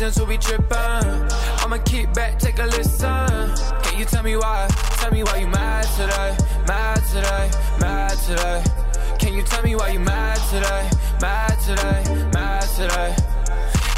reason 0.00 0.22
to 0.22 0.28
be 0.28 0.38
trippin'. 0.38 1.28
I'ma 1.60 1.76
keep 1.84 2.12
back, 2.14 2.38
take 2.38 2.58
a 2.58 2.64
listen. 2.64 3.54
Can 3.82 3.98
you 3.98 4.04
tell 4.06 4.22
me 4.22 4.36
why? 4.36 4.66
Tell 4.96 5.12
me 5.12 5.22
why 5.22 5.36
you 5.36 5.46
mad 5.46 5.84
today, 5.96 6.36
mad 6.66 7.02
today, 7.12 7.50
mad 7.78 8.16
today. 8.18 8.64
Can 9.18 9.34
you 9.34 9.42
tell 9.42 9.62
me 9.62 9.76
why 9.76 9.90
you 9.90 10.00
mad 10.00 10.38
today, 10.48 10.88
mad 11.20 11.58
today, 11.60 12.30
mad 12.32 12.62
today? 12.62 13.14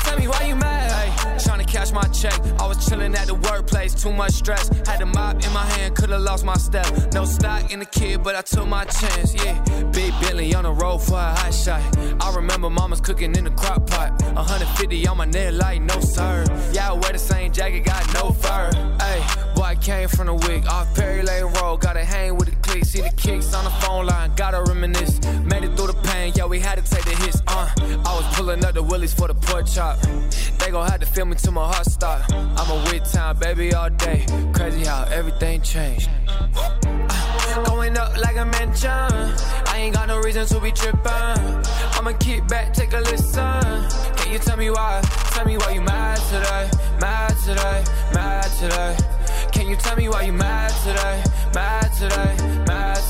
Tell 0.05 0.19
me 0.19 0.27
why 0.27 0.43
you 0.49 0.57
mad. 0.57 0.92
Ay, 1.25 1.37
tryna 1.37 1.67
cash 1.67 1.93
my 1.93 2.03
check. 2.09 2.39
I 2.59 2.67
was 2.67 2.79
chillin' 2.79 3.15
at 3.17 3.27
the 3.27 3.35
workplace, 3.35 3.95
too 3.95 4.13
much 4.13 4.33
stress. 4.33 4.69
Had 4.87 5.01
a 5.01 5.07
mop 5.07 5.45
in 5.45 5.53
my 5.53 5.65
hand, 5.65 5.95
could've 5.95 6.21
lost 6.21 6.45
my 6.45 6.57
step. 6.57 6.87
No 7.13 7.25
stock 7.25 7.73
in 7.73 7.79
the 7.79 7.87
kid, 7.87 8.23
but 8.23 8.35
I 8.35 8.43
took 8.43 8.67
my 8.67 8.85
chance. 8.85 9.35
Yeah, 9.35 9.61
big 9.93 10.13
Bentley 10.21 10.55
on 10.55 10.65
the 10.65 10.73
road 10.73 10.99
for 10.99 11.15
a 11.15 11.35
hot 11.35 11.55
shot. 11.55 11.83
I 12.21 12.35
remember 12.35 12.71
mama's 12.71 13.01
cooking 13.01 13.35
in 13.37 13.45
the 13.45 13.51
crock 13.51 13.87
pot. 13.87 14.21
150 14.23 15.07
on 15.07 15.17
my 15.17 15.25
neck, 15.25 15.55
like 15.55 15.83
no 15.83 16.01
sir. 16.01 16.45
Yeah, 16.73 16.91
I 16.91 16.93
wear 16.93 17.13
the 17.13 17.19
same 17.19 17.53
jacket, 17.53 17.85
got 17.85 18.03
no 18.15 18.33
fur. 18.33 18.71
Hey, 19.01 19.23
boy, 19.55 19.63
I 19.63 19.75
came 19.77 20.09
from 20.09 20.27
the 20.27 20.35
wig 20.35 20.67
off 20.67 20.95
Perry 20.95 21.23
Lane 21.23 21.45
Road. 21.55 21.81
Gotta 21.81 22.05
hang 22.05 22.37
with 22.37 22.49
the 22.49 22.57
clique, 22.57 22.85
see 22.85 23.01
the 23.01 23.11
kicks 23.17 23.55
on 23.55 23.65
the 23.65 23.71
phone 23.71 24.07
line. 24.07 24.33
Gotta 24.37 24.63
reminisce. 24.63 25.21
Made 25.45 25.65
it 25.65 25.77
through 25.77 25.89
the 25.89 25.99
pain, 26.05 26.33
yeah, 26.37 26.47
we 26.47 26.61
had 26.61 26.85
to 26.85 26.95
take 26.95 27.05
the 27.05 27.15
hits. 27.23 27.43
Uh, 27.47 27.69
pulling 28.43 28.65
up 28.65 28.75
the 28.75 28.83
willies 28.83 29.15
for 29.15 29.29
the 29.29 29.35
pork 29.35 29.67
chop. 29.67 29.97
They 30.59 30.71
gon' 30.73 30.89
have 30.89 30.99
to 31.01 31.07
feel 31.07 31.25
me 31.25 31.37
till 31.37 31.53
my 31.53 31.65
heart 31.73 31.87
stop. 31.87 32.21
I'm 32.33 32.71
a 32.71 32.77
with 32.91 33.05
town 33.13 33.39
baby 33.39 33.73
all 33.73 33.91
day. 33.91 34.27
Crazy 34.53 34.85
how 34.85 35.05
everything 35.13 35.63
changed. 35.63 36.09
Uh, 36.29 37.63
going 37.65 37.97
up 37.97 38.17
like 38.19 38.37
a 38.37 38.45
mansion. 38.45 38.91
I 38.91 39.75
ain't 39.77 39.95
got 39.95 40.09
no 40.09 40.19
reason 40.19 40.45
to 40.47 40.61
be 40.61 40.73
trippin'. 40.73 41.63
I'ma 41.97 42.13
keep 42.19 42.49
back, 42.49 42.75
take 42.75 42.93
a 42.95 43.01
listen. 43.01 43.63
Can 44.17 44.33
you 44.33 44.41
tell 44.41 44.57
me 44.57 44.71
why? 44.71 45.01
Tell 45.35 45.47
me 45.47 45.57
why 45.59 45.71
you 45.71 45.83
mad 45.83 46.19
today, 46.33 46.69
mad 47.01 47.35
today, 47.47 47.85
mad 48.13 48.51
today. 48.59 48.97
Can 49.53 49.69
you 49.69 49.77
tell 49.77 49.97
me 49.97 50.09
why 50.09 50.23
you 50.23 50.33
mad 50.33 50.73
today, 50.83 51.23
mad 51.55 51.93
today, 51.93 52.35
mad 52.67 53.02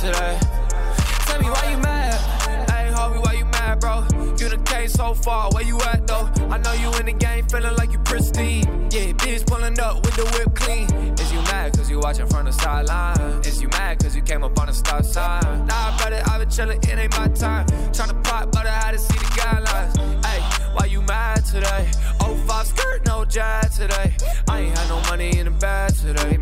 far, 5.23 5.51
where 5.53 5.65
you 5.65 5.81
at 5.83 6.06
though? 6.06 6.28
I 6.51 6.59
know 6.59 6.73
you 6.73 6.92
in 6.98 7.06
the 7.06 7.12
game, 7.12 7.47
feeling 7.47 7.77
like 7.77 7.92
you 7.92 7.98
pristine. 8.01 8.65
Yeah, 8.91 9.12
bitch 9.12 9.47
pulling 9.47 9.79
up 9.81 10.05
with 10.05 10.17
the 10.17 10.25
whip 10.34 10.55
clean. 10.55 10.89
Is 11.19 11.33
you 11.33 11.41
mad 11.42 11.77
cause 11.77 11.91
you 11.91 11.98
watching 12.01 12.27
from 12.27 12.47
the 12.47 12.53
sideline? 12.53 13.41
Is 13.45 13.62
you 13.62 13.69
mad 13.69 14.01
cause 14.01 14.14
you 14.17 14.23
came 14.23 14.42
up 14.42 14.59
on 14.59 14.67
the 14.67 14.73
stop 14.75 15.05
sign? 15.05 15.67
Nah, 15.67 15.97
brother, 15.97 16.23
I 16.27 16.39
been 16.39 16.48
chillin', 16.48 16.84
it 16.89 16.98
ain't 16.98 17.17
my 17.17 17.29
time. 17.29 17.67
Tryna 17.92 18.23
pop, 18.25 18.53
but 18.53 18.67
I 18.67 18.70
had 18.70 18.92
to 18.92 18.98
see 18.98 19.19
the 19.19 19.31
guidelines. 19.41 20.25
Hey, 20.27 20.41
why 20.75 20.87
you 20.87 21.03
mad 21.03 21.45
today? 21.45 21.91
Oh, 22.20 22.36
five 22.47 22.67
skirt, 22.67 23.07
no 23.07 23.25
jazz 23.25 23.79
today. 23.79 24.14
I 24.48 24.61
ain't 24.61 24.77
had 24.79 24.89
no 24.89 25.01
money 25.11 25.39
in 25.39 25.45
the 25.45 25.53
bag 25.53 25.95
today. 25.95 26.39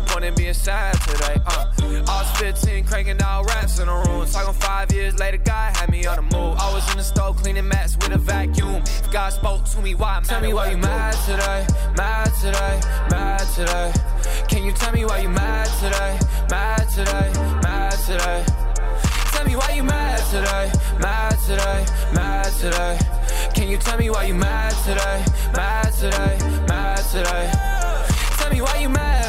Man, 0.00 0.08
chill, 0.08 0.08
ain't 0.08 0.08
no 0.08 0.12
point 0.12 0.24
in 0.24 0.34
being 0.34 0.54
sad 0.54 0.94
today. 1.02 1.40
Uh, 1.46 1.70
I 2.06 2.22
was 2.22 2.40
15, 2.40 2.84
cranking 2.84 3.20
out 3.22 3.46
raps 3.46 3.78
in 3.78 3.86
the 3.86 3.92
room. 3.92 4.26
Talking 4.26 4.54
five 4.54 4.92
years 4.92 5.18
later, 5.18 5.38
God 5.38 5.76
had 5.76 5.90
me 5.90 6.06
on 6.06 6.16
the 6.16 6.22
move. 6.22 6.56
I 6.58 6.72
was 6.72 6.90
in 6.90 6.98
the 6.98 7.04
stove 7.04 7.36
cleaning 7.36 7.68
mats 7.68 7.96
with 7.96 8.12
a 8.12 8.18
vacuum. 8.18 8.82
If 8.84 9.10
God 9.10 9.32
spoke 9.32 9.64
to 9.64 9.82
me, 9.82 9.94
why? 9.94 10.20
Tell 10.24 10.40
me 10.40 10.52
why 10.52 10.70
you 10.70 10.76
mad 10.76 11.14
today, 11.26 11.66
mad 11.96 12.32
today, 12.40 12.80
mad 13.10 13.46
today. 13.54 13.92
Can 14.48 14.64
you 14.64 14.72
tell 14.72 14.92
me 14.92 15.04
why 15.04 15.20
you 15.20 15.28
mad 15.28 15.66
today, 15.80 16.18
mad 16.50 16.88
today, 16.88 17.32
mad 17.62 17.92
today? 17.92 18.44
Tell 19.32 19.46
me 19.46 19.56
why 19.56 19.70
you 19.74 19.82
mad 19.82 20.18
today, 20.30 20.72
mad 21.00 21.38
today, 21.46 21.86
mad 22.14 22.52
today. 22.60 22.98
Can 23.54 23.68
you 23.68 23.78
tell 23.78 23.98
me 23.98 24.10
why 24.10 24.24
you 24.24 24.34
mad 24.34 24.72
today, 24.84 25.24
mad 25.54 25.92
today, 25.92 26.38
mad 26.68 26.98
today? 27.10 27.50
Tell 28.38 28.50
me 28.50 28.60
why 28.60 28.78
you 28.80 28.88
mad. 28.88 29.19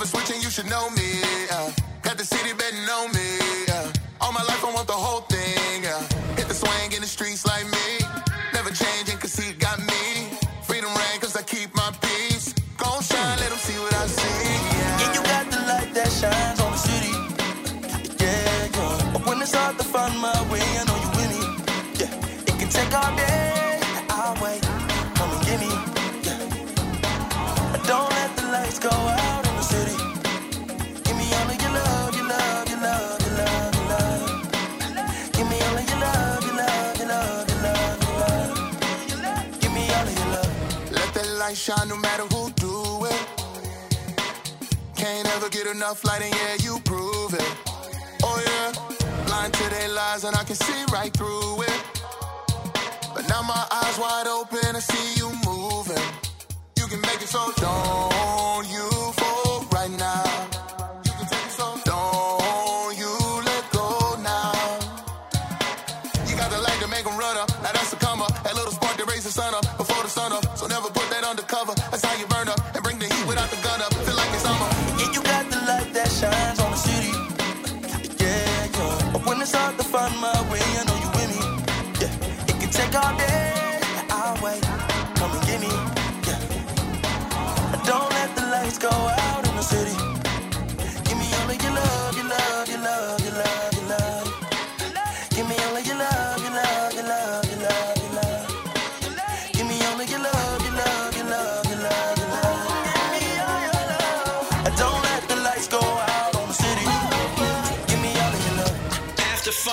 Never 0.00 0.16
switching, 0.16 0.40
you 0.40 0.48
should 0.48 0.70
know 0.70 0.88
me. 0.88 1.20
Yeah. 1.50 1.70
Got 2.00 2.16
the 2.16 2.24
city 2.24 2.54
betting 2.54 2.88
on 2.88 3.12
me. 3.12 3.36
Yeah. 3.68 3.92
All 4.22 4.32
my 4.32 4.42
life, 4.44 4.64
I 4.64 4.72
want 4.72 4.86
the 4.86 4.94
whole 4.94 5.20
thing. 5.28 5.82
Yeah. 5.82 6.00
Hit 6.36 6.48
the 6.48 6.54
swing 6.54 6.92
in 6.92 7.02
the 7.02 7.06
streets 7.06 7.44
like 7.44 7.66
me. 7.66 7.99
Light 41.50 41.56
shine 41.56 41.88
no 41.88 41.96
matter 41.96 42.22
who 42.32 42.50
do 42.52 43.04
it. 43.06 43.22
Can't 44.94 45.28
ever 45.34 45.48
get 45.48 45.66
enough 45.66 46.04
light, 46.04 46.22
and 46.22 46.32
yeah, 46.32 46.54
you 46.60 46.78
prove 46.84 47.34
it. 47.34 47.50
Oh 48.22 48.38
yeah, 48.46 48.70
blind 49.26 49.52
to 49.54 49.70
their 49.70 49.88
lies, 49.88 50.22
and 50.24 50.36
I 50.36 50.44
can 50.44 50.54
see 50.54 50.84
right 50.92 51.12
through 51.12 51.62
it. 51.62 51.78
But 53.14 53.28
now 53.28 53.42
my 53.42 53.64
eyes 53.82 53.98
wide 53.98 54.28
open, 54.28 54.76
I 54.76 54.80
see 54.80 55.18
you 55.20 55.28
moving. 55.44 56.06
You 56.78 56.86
can 56.86 57.00
make 57.00 57.20
it 57.20 57.28
so 57.28 57.42
don't 57.56 58.68
you 58.68 58.88
fall 59.18 59.66
right 59.72 59.90
now. 59.98 60.29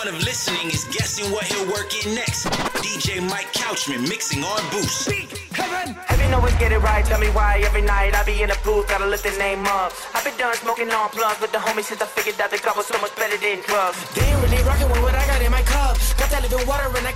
Of 0.07 0.23
listening 0.23 0.71
is 0.71 0.85
guessing 0.85 1.29
what 1.31 1.43
he'll 1.43 1.67
work 1.67 1.91
in 2.05 2.15
next. 2.15 2.45
DJ 2.79 3.19
Mike 3.29 3.51
Couchman 3.51 4.07
mixing 4.07 4.43
on 4.43 4.59
Boost. 4.71 5.11
Heaven. 5.51 5.95
Heavy 6.07 6.31
know 6.31 6.39
we 6.39 6.51
get 6.59 6.71
it 6.71 6.79
right. 6.79 7.03
Tell 7.03 7.19
me 7.19 7.27
why 7.27 7.61
every 7.65 7.81
night 7.81 8.15
I 8.15 8.23
be 8.23 8.41
in 8.41 8.49
the 8.49 8.57
booth, 8.63 8.87
gotta 8.87 9.05
lift 9.05 9.23
the 9.23 9.35
name 9.37 9.65
up. 9.65 9.91
I've 10.13 10.23
been 10.23 10.37
done 10.37 10.55
smoking 10.55 10.89
on 10.91 11.09
plugs 11.09 11.41
with 11.41 11.51
the 11.51 11.57
homies 11.57 11.85
since 11.91 12.01
I 12.01 12.05
figured 12.05 12.39
out 12.39 12.51
the 12.51 12.57
cup 12.57 12.77
was 12.77 12.87
so 12.87 12.99
much 13.01 13.15
better 13.15 13.37
than 13.37 13.59
drugs. 13.67 13.97
They 14.13 14.23
ain't 14.23 14.41
really 14.43 14.63
rocking 14.63 14.89
with 14.89 15.01
what 15.01 15.15
I 15.15 15.25
got 15.27 15.41
in 15.41 15.51
my 15.51 15.61
cup. 15.63 15.76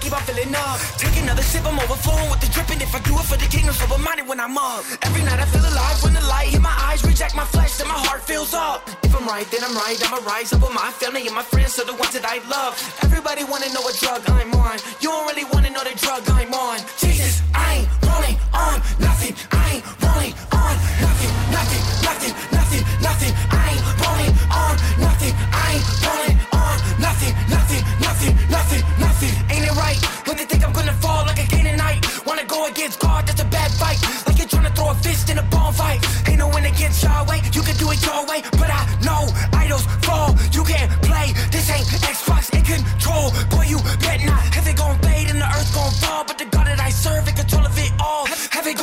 Keep 0.02 0.14
on 0.18 0.24
filling 0.26 0.54
up. 0.56 0.82
Take 0.98 1.16
another 1.22 1.46
sip, 1.46 1.64
I'm 1.66 1.78
overflowing 1.80 2.30
with 2.30 2.42
the 2.42 2.50
dripping. 2.50 2.82
If 2.82 2.94
I 2.94 3.00
do 3.06 3.14
it 3.14 3.26
for 3.30 3.38
the 3.38 3.46
kingdom, 3.46 3.74
so 3.74 3.86
reminded 3.88 4.28
when 4.28 4.40
I'm 4.40 4.58
up. 4.58 4.84
Every 5.06 5.24
night 5.24 5.40
I 5.40 5.46
feel 5.46 5.62
alive 5.62 5.98
when 6.04 6.14
the 6.14 6.26
light 6.26 6.50
hit 6.50 6.62
my 6.62 6.74
eyes, 6.90 7.06
reject 7.06 7.36
my 7.36 7.46
flesh, 7.46 7.78
then 7.78 7.88
my 7.88 8.00
heart 8.10 8.22
fills 8.26 8.54
up. 8.54 8.90
If 9.04 9.16
I'm 9.16 9.26
right, 9.28 9.48
then 9.54 9.64
I'm 9.64 9.76
right. 9.78 9.96
I'ma 10.02 10.20
rise 10.26 10.52
up 10.52 10.62
with 10.62 10.74
my 10.74 10.92
family 10.92 11.28
and 11.28 11.36
my 11.36 11.44
friends, 11.44 11.76
so 11.76 11.86
the 11.86 11.94
ones 11.94 12.14
that 12.18 12.26
I 12.26 12.42
love. 12.50 12.74
Everybody 13.04 13.44
wanna 13.46 13.70
know 13.74 13.82
what 13.82 13.96
drug 14.02 14.22
I'm 14.28 14.52
on. 14.58 14.78
You 15.00 15.10
don't 15.14 15.28
really 15.30 15.46
wanna 15.54 15.70
know 15.70 15.84
the 15.86 15.96
drug 15.96 16.26
I'm 16.28 16.54
on. 16.54 16.80
Jesus, 16.98 17.42
I 17.54 17.86
ain't 17.86 17.90
rolling 18.02 18.38
on 18.54 18.82
nothing. 19.00 19.34
I 19.54 19.80
ain't 19.80 19.86
rolling 20.02 20.34
on 20.52 20.74
nothing, 21.06 21.32
nothing, 21.54 21.84
nothing, 22.02 22.04
nothing, 22.04 22.34
nothing. 22.34 22.51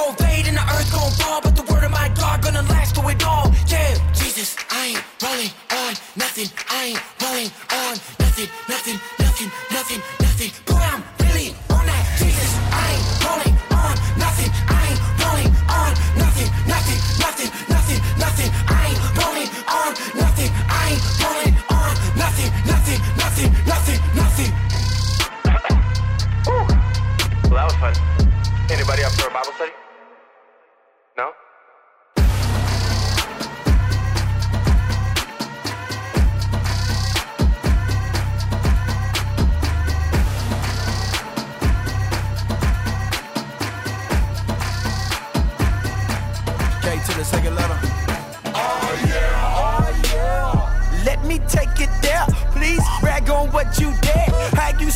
Gon' 0.09 0.17
fade 0.17 0.47
and 0.49 0.57
the 0.57 0.63
earth 0.73 0.91
gon' 0.93 1.11
fall, 1.13 1.41
but 1.43 1.55
the 1.55 1.63
word 1.73 1.85
of 1.85 1.91
my 1.91 2.09
God 2.17 2.43
gonna 2.43 2.63
last 2.63 2.95
through 2.95 3.11
it 3.11 3.25
all. 3.25 3.53
Yeah, 3.67 3.95
Jesus, 4.15 4.57
I 4.71 4.97
ain't 4.97 5.05
rolling 5.23 5.53
on 5.71 5.93
nothing. 6.17 6.49
I 6.71 6.97
ain't 6.97 7.01
rolling 7.21 7.51
on 7.73 7.95
nothing, 8.19 8.49
nothing, 8.69 8.99
nothing, 9.21 9.51
nothing, 9.71 10.01
nothing. 10.21 10.51
Boy, 10.65 10.81
I'm 10.81 11.03
really 11.21 11.49
on 11.69 11.85
that. 11.85 12.05
Jesus, 12.17 12.53
I 12.73 12.85
ain't 12.95 13.05
rolling 13.25 13.57
on 13.69 13.95
nothing. 14.17 14.51
I 14.69 14.81
ain't 14.89 15.01
rolling 15.21 15.53
on 15.69 15.93
nothing, 16.17 16.49
nothing, 16.65 16.99
nothing, 17.21 17.51
nothing, 17.69 18.01
nothing. 18.17 18.51
I 18.65 18.81
ain't 18.89 19.01
rolling 19.19 19.51
on 19.69 19.91
nothing. 20.17 20.51
I 20.69 20.83
ain't 20.89 21.05
rolling 21.21 21.57
on 21.69 21.93
nothing, 22.17 22.51
nothing, 22.65 23.01
nothing, 23.21 23.51
nothing, 23.69 24.01
nothing. 24.17 24.53
Well, 27.51 27.57
that 27.61 27.65
was 27.69 27.77
fun. 27.77 28.28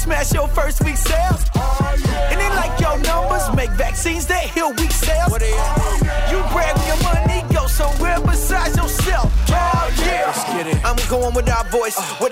Smash 0.03 0.33
your 0.33 0.49
first 0.49 0.83
week 0.85 0.97
sales. 0.97 1.45
And 1.55 2.41
it 2.41 2.53
like 2.59 2.75
your 2.81 2.99
numbers 2.99 3.45
make 3.55 3.71
vaccines 3.71 4.27
that 4.27 4.45
heal 4.51 4.73
weak 4.75 4.91
cells. 4.91 5.31
You 6.31 6.39
brag 6.51 6.75
when 6.77 6.87
your 6.91 7.01
money 7.07 7.45
go 7.55 7.67
somewhere 7.69 8.19
besides 8.21 8.77
yourself. 8.77 9.31
Oh 9.49 9.95
yeah. 10.03 10.81
I'm 10.85 10.99
going 11.09 11.35
with 11.35 11.49
our 11.49 11.65
voice. 11.71 11.97
Where 12.19 12.31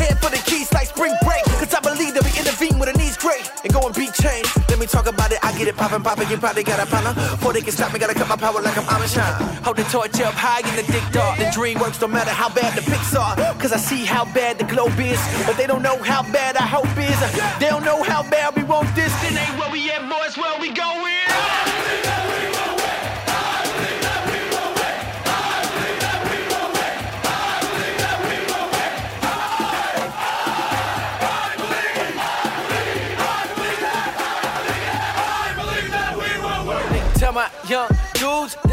Head 0.00 0.16
for 0.18 0.30
the 0.30 0.40
keys 0.48 0.72
like 0.72 0.88
spring 0.88 1.14
break. 1.22 1.44
Cause 1.60 1.74
I 1.74 1.80
believe 1.80 2.14
that 2.14 2.24
we 2.24 2.32
intervene 2.40 2.78
with 2.78 2.88
a 2.88 2.96
needs 2.96 3.16
great. 3.16 3.44
And 3.64 3.72
go 3.72 3.80
and 3.84 3.94
beat 3.94 4.14
change. 4.14 4.48
Let 4.68 4.78
me 4.78 4.86
talk 4.86 5.06
about 5.06 5.30
it. 5.32 5.38
I 5.44 5.52
get 5.58 5.68
it 5.68 5.76
poppin', 5.76 6.02
poppin'. 6.02 6.28
You 6.30 6.38
probably 6.38 6.64
got 6.64 6.80
a 6.80 6.86
problem. 6.86 7.14
Before 7.14 7.52
they 7.52 7.60
can 7.60 7.72
stop 7.72 7.92
me, 7.92 7.98
gotta 7.98 8.14
cut 8.14 8.28
my 8.28 8.36
power 8.36 8.60
like 8.60 8.76
I'm 8.80 8.88
Amish. 8.88 9.20
Hold 9.64 9.76
the 9.76 9.84
torch 9.84 10.18
up 10.20 10.34
high 10.34 10.64
in 10.64 10.74
the 10.74 10.86
dick 10.90 11.04
dark. 11.12 11.38
The 11.38 11.50
dream 11.52 11.78
works 11.78 12.00
no 12.00 12.08
matter 12.08 12.30
how 12.30 12.48
bad 12.48 12.72
the 12.76 12.82
pics 12.82 13.14
are. 13.14 13.36
Cause 13.60 13.72
I 13.72 13.78
see 13.78 14.04
how 14.04 14.24
bad 14.32 14.58
the 14.58 14.64
globe 14.64 14.98
is. 14.98 15.20
But 15.46 15.56
they 15.56 15.66
don't 15.66 15.82
know 15.82 15.98
how 16.02 16.22
bad 16.32 16.56
our 16.56 16.66
hope 16.66 16.96
is. 16.96 17.18
They 17.60 17.68
don't 17.68 17.84
know 17.84 18.02
how 18.02 18.22
bad 18.22 18.56
we 18.56 18.64
want 18.64 18.88
this. 18.94 19.12
Then 19.22 19.36
ain't 19.36 19.58
where 19.58 19.70
we 19.70 19.90
at, 19.90 20.02
boys, 20.08 20.36
where 20.36 20.58
we 20.60 20.72
going. 20.72 22.19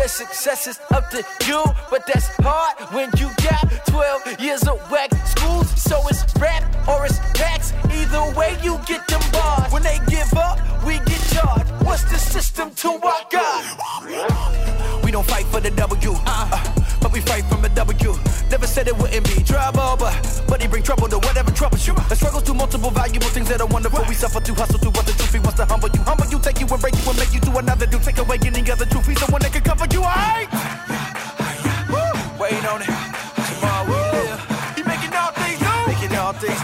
Success 0.08 0.68
is 0.68 0.80
up 0.92 1.10
to 1.10 1.24
you, 1.46 1.64
but 1.90 2.06
that's 2.08 2.28
hard 2.42 2.78
when 2.94 3.10
you 3.18 3.30
got 3.44 3.64
12 3.88 4.40
years 4.40 4.68
of 4.68 4.80
whack 4.90 5.12
schools. 5.26 5.70
So 5.82 6.02
it's 6.08 6.24
rap 6.40 6.64
or 6.88 7.06
it's 7.06 7.20
tax. 7.34 7.74
Either 7.92 8.34
way, 8.38 8.58
you 8.64 8.80
get 8.86 9.06
them 9.08 9.22
bars. 9.32 9.72
When 9.72 9.84
they 9.84 10.00
give 10.08 10.34
up, 10.36 10.60
we 10.86 11.00
get 11.00 11.22
charged. 11.34 11.70
What's 11.86 12.04
the 12.04 12.18
system 12.18 12.72
to 12.76 12.90
our 13.04 13.24
God? 13.30 15.04
We 15.04 15.12
don't 15.12 15.26
fight 15.26 15.46
for 15.48 15.60
the 15.60 15.72
W, 15.72 16.14
uh, 16.26 16.74
but 17.02 17.12
we 17.12 17.22
fight 17.22 17.46
from 17.46 17.62
the 17.62 17.70
W. 17.70 18.16
Never 18.50 18.68
said 18.68 18.88
it 18.88 18.98
wouldn't 18.98 19.26
be 19.28 19.44
trouble, 19.44 19.98
but 20.00 20.16
but 20.48 20.62
he 20.62 20.68
bring 20.68 20.84
trouble 20.84 21.08
to 21.10 21.18
whatever 21.20 21.52
troubles 21.52 21.86
you. 21.86 21.94
The 22.08 22.16
struggles 22.16 22.44
to 22.44 22.54
multiple 22.54 22.92
valuable 22.92 23.28
things 23.28 23.50
that 23.50 23.60
are 23.60 23.68
wonderful. 23.68 24.04
We 24.08 24.16
suffer 24.16 24.40
to 24.40 24.54
hustle 24.54 24.80
to 24.80 24.90
what 24.90 25.06
the 25.06 25.12
truth. 25.14 25.34
He 25.34 25.40
wants 25.40 25.56
to 25.56 25.66
humble 25.66 25.90
you, 25.90 26.02
humble 26.02 26.28
you, 26.28 26.40
take 26.40 26.60
you 26.60 26.68
and 26.68 26.82
break 26.82 26.96
you 26.96 27.10
and 27.10 27.20
make 27.20 27.34
you 27.34 27.42
to 27.42 27.58
another 27.58 27.86
dude. 27.86 28.04
Take 28.04 28.18
away 28.20 28.38
any 28.46 28.57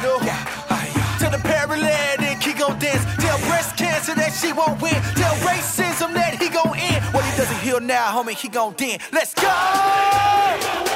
To 0.04 1.30
the 1.30 1.40
paralytic, 1.42 2.44
he 2.44 2.52
gon' 2.52 2.78
dance. 2.78 3.06
Tell 3.24 3.38
breast 3.48 3.78
cancer 3.78 4.14
that 4.16 4.34
she 4.34 4.52
won't 4.52 4.82
win. 4.82 4.96
Tell 5.16 5.34
racism 5.48 6.14
that 6.14 6.42
he 6.42 6.50
gon' 6.50 6.78
end. 6.78 7.06
What 7.14 7.24
he 7.24 7.38
doesn't 7.38 7.60
heal 7.60 7.80
now, 7.80 8.12
homie, 8.12 8.34
he 8.34 8.50
gon' 8.50 8.74
den. 8.74 9.00
Let's 9.14 9.34
go! 9.34 10.93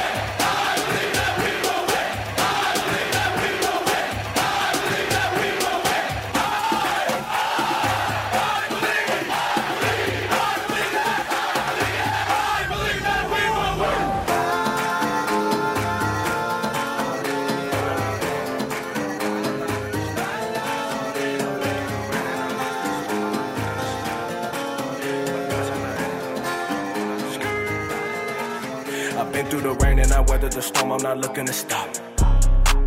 The 29.68 29.86
rain 29.86 30.00
and 30.00 30.12
I 30.14 30.22
weather 30.22 30.48
the 30.48 30.62
storm, 30.62 30.94
I'm 30.94 31.04
not 31.04 31.18
looking 31.18 31.46
to 31.46 31.52
stop. 31.52 31.90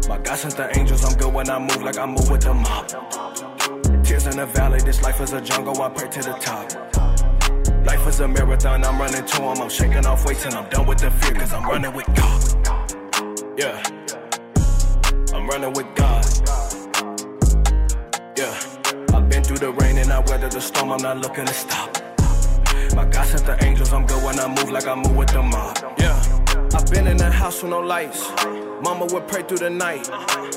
My 0.08 0.16
God 0.18 0.36
sent 0.36 0.56
the 0.56 0.66
angels, 0.78 1.04
I'm 1.04 1.16
good 1.18 1.32
when 1.32 1.50
I 1.50 1.58
move 1.58 1.82
like 1.82 1.98
I 1.98 2.06
move 2.06 2.30
with 2.30 2.40
the 2.40 2.54
mob. 2.54 2.88
Tears 4.02 4.26
in 4.26 4.36
the 4.36 4.46
valley, 4.46 4.80
this 4.80 5.02
life 5.02 5.20
is 5.20 5.32
a 5.32 5.42
jungle, 5.42 5.80
I 5.82 5.90
pray 5.90 6.08
to 6.08 6.20
the 6.22 6.32
top. 6.40 6.72
Life 7.84 8.06
is 8.06 8.20
a 8.20 8.28
marathon, 8.28 8.84
I'm 8.84 8.98
running 8.98 9.24
to 9.24 9.42
him, 9.42 9.60
I'm 9.60 9.68
shaking 9.68 10.06
off 10.06 10.24
weights 10.24 10.46
and 10.46 10.54
I'm 10.54 10.68
done 10.70 10.86
with 10.86 10.98
the 10.98 11.10
fear, 11.10 11.34
cause 11.34 11.52
I'm 11.52 11.64
running 11.64 11.92
with 11.92 12.06
God. 12.14 12.40
Yeah, 13.58 13.82
I'm 15.34 15.46
running 15.48 15.72
with 15.74 15.88
God. 15.94 16.24
Yeah, 18.38 18.54
I've 19.14 19.28
been 19.28 19.44
through 19.44 19.58
the 19.58 19.72
rain 19.80 19.98
and 19.98 20.10
I 20.10 20.20
weather 20.20 20.48
the 20.48 20.60
storm, 20.62 20.92
I'm 20.92 21.02
not 21.02 21.18
looking 21.18 21.44
to 21.44 21.52
stop. 21.52 21.98
My 22.96 23.04
God 23.04 23.26
sent 23.26 23.44
the 23.44 23.62
angels, 23.64 23.92
I'm 23.92 24.06
good 24.06 24.24
when 24.24 24.40
I 24.40 24.48
move 24.48 24.70
like 24.70 24.86
I 24.86 24.94
move 24.94 25.16
with 25.16 25.28
the 25.28 25.42
mob. 25.42 25.76
Yeah. 25.98 26.39
I've 26.72 26.88
been 26.88 27.08
in 27.08 27.16
the 27.16 27.30
house 27.30 27.62
with 27.62 27.70
no 27.70 27.80
lights. 27.80 28.30
Mama 28.80 29.06
would 29.06 29.26
pray 29.26 29.42
through 29.42 29.58
the 29.58 29.70
night. 29.70 30.08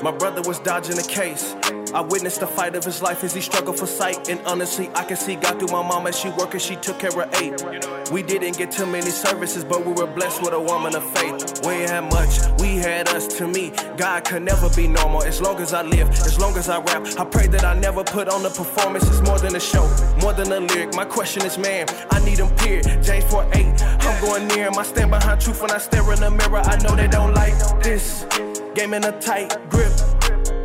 My 0.02 0.12
brother 0.12 0.42
was 0.42 0.60
dodging 0.60 0.94
the 0.94 1.02
case. 1.02 1.54
I 1.94 2.00
witnessed 2.00 2.40
the 2.40 2.48
fight 2.48 2.74
of 2.74 2.84
his 2.84 3.00
life 3.02 3.22
as 3.22 3.32
he 3.32 3.40
struggled 3.40 3.78
for 3.78 3.86
sight. 3.86 4.28
And 4.28 4.40
honestly, 4.46 4.90
I 4.96 5.04
can 5.04 5.16
see 5.16 5.36
God 5.36 5.60
through 5.60 5.68
my 5.68 5.80
mom 5.80 6.08
as 6.08 6.18
she 6.18 6.28
worked 6.30 6.52
and 6.52 6.60
she 6.60 6.74
took 6.74 6.98
care 6.98 7.16
of 7.16 7.32
eight. 7.40 8.10
We 8.10 8.20
didn't 8.20 8.58
get 8.58 8.72
too 8.72 8.84
many 8.84 9.10
services, 9.10 9.64
but 9.64 9.86
we 9.86 9.92
were 9.92 10.08
blessed 10.08 10.42
with 10.42 10.54
a 10.54 10.60
woman 10.60 10.96
of 10.96 11.04
faith. 11.16 11.64
We 11.64 11.82
had 11.82 12.00
much, 12.10 12.60
we 12.60 12.78
had 12.78 13.08
us. 13.10 13.28
To 13.38 13.46
me, 13.46 13.72
God 13.96 14.24
could 14.24 14.42
never 14.42 14.68
be 14.70 14.88
normal. 14.88 15.22
As 15.22 15.40
long 15.40 15.58
as 15.58 15.72
I 15.72 15.82
live, 15.82 16.10
as 16.10 16.36
long 16.40 16.56
as 16.56 16.68
I 16.68 16.80
rap, 16.80 17.06
I 17.16 17.24
pray 17.24 17.46
that 17.46 17.64
I 17.64 17.78
never 17.78 18.02
put 18.02 18.28
on 18.28 18.44
a 18.44 18.50
performance. 18.50 19.08
It's 19.08 19.22
more 19.22 19.38
than 19.38 19.54
a 19.54 19.60
show, 19.60 19.86
more 20.20 20.32
than 20.32 20.50
a 20.50 20.58
lyric. 20.58 20.94
My 20.96 21.04
question 21.04 21.46
is, 21.46 21.58
man, 21.58 21.86
I 22.10 22.18
need 22.24 22.38
him, 22.38 22.50
period. 22.56 23.04
James 23.04 23.24
4 23.30 23.48
8. 23.54 23.82
I'm 24.04 24.20
going 24.20 24.48
near 24.48 24.66
him. 24.66 24.76
I 24.76 24.82
stand 24.82 25.12
behind 25.12 25.40
truth 25.40 25.62
when 25.62 25.70
I 25.70 25.78
stare 25.78 26.12
in 26.12 26.18
the 26.18 26.30
mirror. 26.32 26.58
I 26.58 26.76
know 26.78 26.96
they 26.96 27.06
don't 27.06 27.34
like 27.34 27.54
this. 27.84 28.26
Game 28.74 28.94
in 28.94 29.04
a 29.04 29.12
tight 29.20 29.56
grip. 29.70 29.92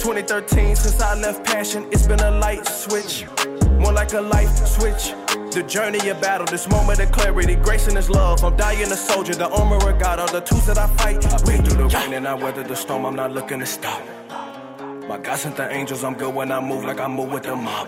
2013, 0.10 0.75
since 0.75 1.00
I 1.00 1.13
left 1.13 1.46
passion, 1.46 1.86
it's 1.92 2.08
been 2.08 2.20
a 2.20 2.32
light 2.32 2.66
switch. 2.66 3.28
More 3.78 3.94
like 3.94 4.13
a 4.13 4.22
life 4.22 4.50
switch. 4.66 5.13
The 5.54 5.63
journey 5.68 6.10
of 6.10 6.20
battle, 6.20 6.48
this 6.48 6.68
moment 6.68 7.00
of 7.00 7.12
clarity, 7.12 7.54
grace 7.54 7.88
and 7.88 7.96
his 7.96 8.10
love. 8.10 8.44
I'm 8.44 8.58
dying 8.58 8.92
a 8.92 8.96
soldier, 8.96 9.36
the 9.36 9.48
armor 9.50 9.75
of 9.75 10.00
God, 10.00 10.18
all 10.18 10.32
the 10.32 10.42
tools 10.42 10.66
that 10.66 10.80
I 10.80 10.88
fight. 10.96 11.24
I've 11.32 11.46
been 11.46 11.63
through 11.63 11.78
the 11.78 11.96
rain 11.96 12.13
and 12.13 12.28
I 12.28 12.34
weather 12.34 12.63
the 12.63 12.75
storm, 12.75 13.06
I'm 13.06 13.16
not 13.16 13.34
looking 13.34 13.60
to 13.60 13.68
stop. 13.68 14.01
My 15.08 15.20
God 15.20 15.38
sent 15.38 15.58
the 15.58 15.72
angels, 15.72 16.04
I'm 16.04 16.16
good 16.16 16.34
when 16.34 16.51
I 16.51 16.60
move 16.60 16.86
like 16.86 17.00
I 17.00 17.08
move 17.08 17.32
with 17.32 17.44
the 17.44 17.56
mob. 17.56 17.88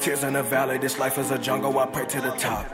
Tears 0.00 0.22
in 0.22 0.34
the 0.34 0.44
valley, 0.44 0.78
this 0.78 1.00
life 1.00 1.18
is 1.18 1.32
a 1.32 1.38
jungle, 1.38 1.76
I 1.80 1.86
pray 1.86 2.06
to 2.06 2.20
the 2.20 2.30
top. 2.30 2.64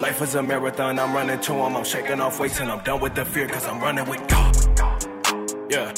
Life 0.00 0.22
is 0.22 0.36
a 0.36 0.42
marathon, 0.44 1.00
I'm 1.00 1.12
running 1.12 1.40
to 1.40 1.52
him, 1.52 1.76
I'm 1.76 1.84
shaking 1.84 2.20
off 2.20 2.38
weights 2.38 2.60
and 2.60 2.70
I'm 2.70 2.84
done 2.84 3.00
with 3.00 3.16
the 3.16 3.24
fear, 3.24 3.48
cause 3.48 3.66
I'm 3.66 3.80
running 3.80 4.08
with 4.08 4.24
God. 4.28 4.54
Yeah. 5.68 5.92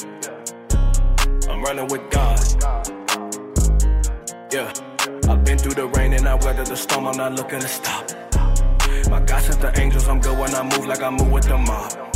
Running 1.71 1.87
with 1.87 2.09
God. 2.09 2.37
Yeah. 4.51 4.73
I've 5.29 5.45
been 5.45 5.57
through 5.57 5.75
the 5.75 5.89
rain 5.95 6.11
and 6.11 6.27
I 6.27 6.35
weathered 6.35 6.67
the 6.67 6.75
storm, 6.75 7.07
I'm 7.07 7.15
not 7.15 7.35
looking 7.35 7.61
to 7.61 7.67
stop. 7.69 8.11
My 9.09 9.21
God 9.21 9.41
sent 9.41 9.61
the 9.61 9.71
angels, 9.79 10.09
I'm 10.09 10.19
good 10.19 10.37
when 10.37 10.53
I 10.53 10.63
move 10.63 10.85
like 10.85 11.01
I 11.01 11.09
move 11.09 11.31
with 11.31 11.45
the 11.45 11.57
mob. 11.57 12.10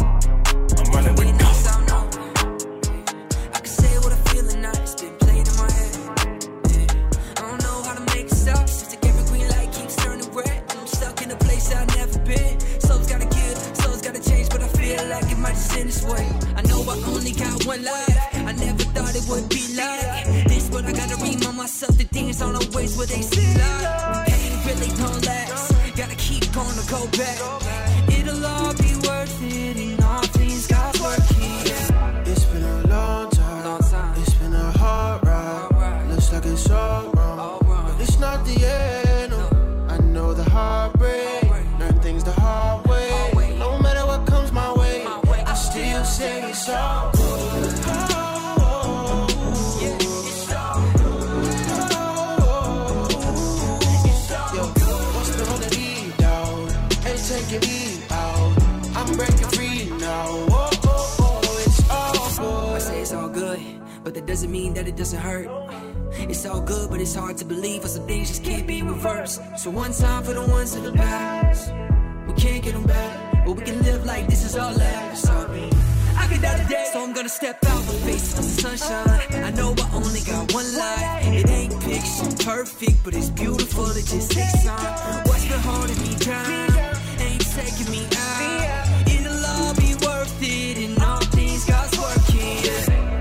Back. 27.08 27.65
Me 57.52 58.02
out. 58.10 58.54
I'm 58.96 59.16
breaking 59.16 59.48
free 59.50 59.90
now. 60.00 60.26
Oh, 60.50 60.70
oh, 60.84 61.16
oh, 61.20 61.62
it's 61.66 61.90
I 61.90 62.80
say 62.80 63.02
it's 63.02 63.14
all 63.14 63.30
good, 63.30 63.60
but 64.04 64.14
that 64.16 64.26
doesn't 64.26 64.52
mean 64.52 64.74
that 64.74 64.88
it 64.88 64.96
doesn't 64.96 65.20
hurt. 65.20 65.48
It's 66.18 66.46
all 66.46 66.62
good, 66.62 66.90
but 66.90 67.00
it's 67.00 67.14
hard 67.14 67.38
to 67.38 67.46
believe, 67.46 67.84
for 67.84 67.88
some 67.88 68.08
things 68.08 68.30
just 68.30 68.44
can't 68.44 68.66
be 68.66 68.82
reversed. 68.82 69.42
So 69.58 69.70
one 69.70 69.94
time 69.94 70.24
for 70.24 70.34
the 70.34 70.46
ones 70.46 70.76
in 70.76 70.84
the 70.84 70.94
past, 70.94 71.72
we 72.28 72.34
can't 72.34 72.64
get 72.64 72.74
them 72.74 72.86
back, 72.86 73.46
but 73.46 73.54
we 73.54 73.64
can 73.64 73.82
live 73.84 74.06
like 74.06 74.28
this 74.28 74.44
is 74.44 74.56
our 74.56 74.74
last. 74.74 75.24
Sorry. 75.24 75.70
I 76.18 76.28
could 76.28 76.42
die 76.42 76.58
today, 76.64 76.90
so 76.92 77.04
I'm 77.04 77.14
gonna 77.14 77.30
step 77.30 77.64
out 77.68 77.80
and 77.80 78.00
face 78.00 78.38
of 78.40 78.44
the 78.44 78.62
sunshine. 78.62 79.44
I 79.44 79.52
know 79.52 79.76
I 79.78 79.90
only 79.94 80.22
got 80.22 80.52
one 80.54 80.74
life. 80.76 81.28
It 81.28 81.50
ain't 81.50 81.80
picture 81.82 82.44
perfect, 82.44 83.04
but 83.04 83.14
it's 83.14 83.30
beautiful. 83.30 83.86
It 83.92 84.06
just 84.06 84.32
takes 84.32 84.64
time. 84.64 85.24
What's 85.26 85.48
been 85.48 85.60
holding 85.60 86.02
me 86.02 86.16
down 86.16 86.85
taking 87.56 87.90
me 87.90 88.06
out. 88.18 89.08
It'll 89.08 89.46
all 89.46 89.74
be 89.76 89.96
worth 90.06 90.42
it, 90.42 90.78
and 90.78 91.00
all 91.02 91.22
things 91.38 91.64
God's 91.64 91.98
working. 91.98 92.60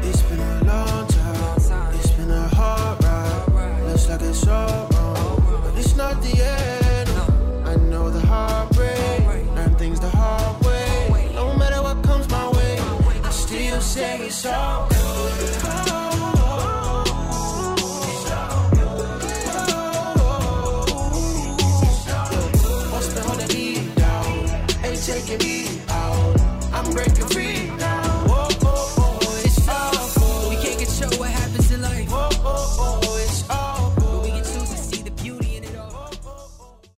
It's 0.03 0.23
been 0.23 0.41
a 0.41 0.65
long 0.65 1.07
time. 1.07 1.95
It's 1.95 2.11
been 2.11 2.31
a 2.31 2.49
hard 2.49 3.05
ride. 3.05 3.83
Looks 3.87 4.09
like 4.09 4.23
it's 4.23 4.47
all 4.49 4.89
wrong. 4.93 5.63
But 5.63 5.79
it's 5.79 5.95
not 5.95 6.21
the 6.21 6.35
end. 6.43 7.11
I 7.65 7.77
know 7.91 8.11
the 8.11 8.27
heartbreak. 8.27 9.21
Learn 9.55 9.77
things 9.77 10.01
the 10.01 10.11
hard 10.11 10.65
way. 10.65 11.31
No 11.35 11.55
matter 11.57 11.81
what 11.81 12.03
comes 12.03 12.29
my 12.29 12.49
way, 12.51 12.79
I 13.23 13.31
still 13.31 13.81
say 13.81 14.27
it's 14.27 14.45
all 14.47 14.84